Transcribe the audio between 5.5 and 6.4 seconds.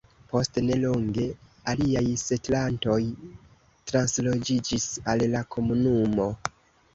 komunumo.